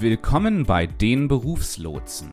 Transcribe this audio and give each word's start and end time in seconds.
Willkommen 0.00 0.64
bei 0.64 0.86
den 0.86 1.28
Berufslotsen. 1.28 2.30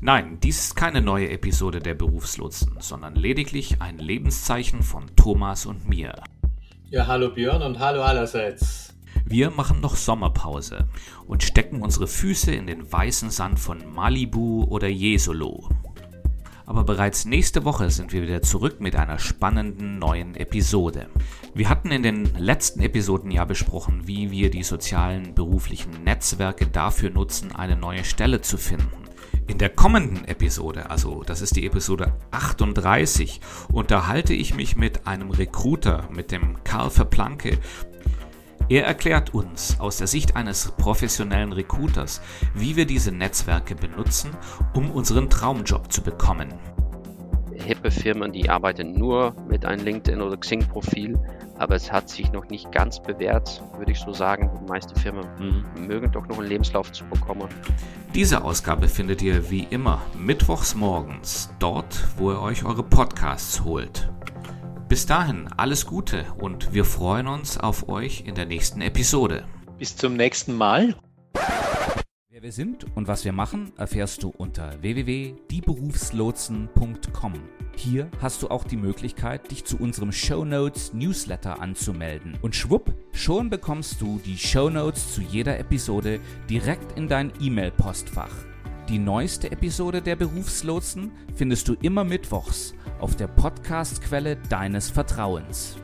Nein, 0.00 0.38
dies 0.40 0.60
ist 0.60 0.76
keine 0.76 1.00
neue 1.00 1.28
Episode 1.30 1.80
der 1.80 1.94
Berufslotsen, 1.94 2.76
sondern 2.78 3.16
lediglich 3.16 3.82
ein 3.82 3.98
Lebenszeichen 3.98 4.84
von 4.84 5.06
Thomas 5.16 5.66
und 5.66 5.88
mir. 5.88 6.22
Ja, 6.84 7.08
hallo 7.08 7.30
Björn 7.30 7.62
und 7.62 7.80
hallo 7.80 8.02
allerseits. 8.02 8.94
Wir 9.26 9.50
machen 9.50 9.80
noch 9.80 9.96
Sommerpause 9.96 10.86
und 11.26 11.42
stecken 11.42 11.82
unsere 11.82 12.06
Füße 12.06 12.52
in 12.52 12.68
den 12.68 12.92
weißen 12.92 13.30
Sand 13.30 13.58
von 13.58 13.92
Malibu 13.92 14.66
oder 14.68 14.86
Jesolo. 14.86 15.68
Aber 16.68 16.84
bereits 16.84 17.24
nächste 17.24 17.64
Woche 17.64 17.88
sind 17.88 18.12
wir 18.12 18.20
wieder 18.20 18.42
zurück 18.42 18.78
mit 18.78 18.94
einer 18.94 19.18
spannenden 19.18 19.98
neuen 19.98 20.34
Episode. 20.34 21.06
Wir 21.54 21.70
hatten 21.70 21.90
in 21.90 22.02
den 22.02 22.26
letzten 22.36 22.80
Episoden 22.80 23.30
ja 23.30 23.46
besprochen, 23.46 24.02
wie 24.04 24.30
wir 24.30 24.50
die 24.50 24.62
sozialen 24.62 25.34
beruflichen 25.34 26.04
Netzwerke 26.04 26.66
dafür 26.66 27.08
nutzen, 27.08 27.56
eine 27.56 27.74
neue 27.74 28.04
Stelle 28.04 28.42
zu 28.42 28.58
finden. 28.58 29.08
In 29.46 29.56
der 29.56 29.70
kommenden 29.70 30.26
Episode, 30.26 30.90
also 30.90 31.22
das 31.24 31.40
ist 31.40 31.56
die 31.56 31.64
Episode 31.64 32.12
38, 32.32 33.40
unterhalte 33.72 34.34
ich 34.34 34.54
mich 34.54 34.76
mit 34.76 35.06
einem 35.06 35.30
Recruiter, 35.30 36.06
mit 36.14 36.32
dem 36.32 36.62
Karl 36.64 36.90
Verplanke, 36.90 37.56
er 38.68 38.84
erklärt 38.84 39.32
uns 39.32 39.80
aus 39.80 39.96
der 39.96 40.06
Sicht 40.06 40.36
eines 40.36 40.72
professionellen 40.72 41.52
Recruiters, 41.52 42.20
wie 42.54 42.76
wir 42.76 42.86
diese 42.86 43.12
Netzwerke 43.12 43.74
benutzen, 43.74 44.30
um 44.74 44.90
unseren 44.90 45.30
Traumjob 45.30 45.90
zu 45.92 46.02
bekommen. 46.02 46.52
Hippe 47.54 47.90
Firmen, 47.90 48.32
die 48.32 48.48
arbeiten 48.48 48.92
nur 48.92 49.34
mit 49.48 49.64
einem 49.64 49.84
LinkedIn 49.84 50.20
oder 50.20 50.36
Xing-Profil, 50.36 51.18
aber 51.58 51.74
es 51.74 51.90
hat 51.90 52.08
sich 52.08 52.30
noch 52.30 52.48
nicht 52.48 52.70
ganz 52.70 53.02
bewährt, 53.02 53.62
würde 53.76 53.92
ich 53.92 53.98
so 53.98 54.12
sagen. 54.12 54.50
Die 54.60 54.68
meisten 54.68 54.94
Firmen 54.96 55.26
mhm. 55.38 55.86
mögen 55.86 56.12
doch 56.12 56.26
noch 56.28 56.38
einen 56.38 56.48
Lebenslauf 56.48 56.92
zu 56.92 57.04
bekommen. 57.06 57.48
Diese 58.14 58.44
Ausgabe 58.44 58.88
findet 58.88 59.22
ihr 59.22 59.50
wie 59.50 59.64
immer 59.64 60.02
mittwochs 60.16 60.74
morgens, 60.74 61.50
dort, 61.58 62.06
wo 62.16 62.30
ihr 62.30 62.40
euch 62.40 62.64
eure 62.64 62.82
Podcasts 62.82 63.64
holt. 63.64 64.08
Bis 64.88 65.04
dahin 65.04 65.48
alles 65.54 65.84
Gute 65.84 66.24
und 66.38 66.72
wir 66.72 66.86
freuen 66.86 67.26
uns 67.26 67.58
auf 67.58 67.90
euch 67.90 68.24
in 68.26 68.34
der 68.34 68.46
nächsten 68.46 68.80
Episode. 68.80 69.44
Bis 69.78 69.94
zum 69.94 70.16
nächsten 70.16 70.54
Mal. 70.54 70.96
Wer 72.30 72.42
wir 72.42 72.52
sind 72.52 72.86
und 72.96 73.06
was 73.06 73.26
wir 73.26 73.34
machen, 73.34 73.70
erfährst 73.76 74.22
du 74.22 74.30
unter 74.30 74.80
www.dieberufslotsen.com. 74.80 77.32
Hier 77.76 78.10
hast 78.22 78.40
du 78.40 78.48
auch 78.48 78.64
die 78.64 78.78
Möglichkeit, 78.78 79.50
dich 79.50 79.66
zu 79.66 79.76
unserem 79.76 80.10
Show 80.10 80.46
Notes 80.46 80.94
Newsletter 80.94 81.60
anzumelden. 81.60 82.38
Und 82.40 82.56
schwupp, 82.56 82.94
schon 83.12 83.50
bekommst 83.50 84.00
du 84.00 84.18
die 84.24 84.38
Show 84.38 84.70
Notes 84.70 85.12
zu 85.12 85.20
jeder 85.20 85.58
Episode 85.58 86.18
direkt 86.48 86.96
in 86.96 87.08
dein 87.08 87.30
E-Mail-Postfach. 87.38 88.32
Die 88.88 88.98
neueste 88.98 89.52
Episode 89.52 90.00
der 90.00 90.16
Berufslotsen 90.16 91.12
findest 91.34 91.68
du 91.68 91.74
immer 91.74 92.04
mittwochs 92.04 92.72
auf 93.00 93.16
der 93.16 93.28
Podcast-Quelle 93.28 94.36
deines 94.48 94.90
Vertrauens. 94.90 95.76